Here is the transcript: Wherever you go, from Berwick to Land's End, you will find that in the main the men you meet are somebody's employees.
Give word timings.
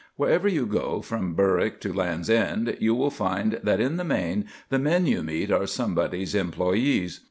Wherever 0.15 0.47
you 0.47 0.65
go, 0.65 1.03
from 1.03 1.35
Berwick 1.35 1.79
to 1.81 1.93
Land's 1.93 2.27
End, 2.27 2.75
you 2.79 2.95
will 2.95 3.11
find 3.11 3.59
that 3.61 3.79
in 3.79 3.97
the 3.97 4.03
main 4.03 4.45
the 4.69 4.79
men 4.79 5.05
you 5.05 5.21
meet 5.21 5.51
are 5.51 5.67
somebody's 5.67 6.33
employees. 6.33 7.19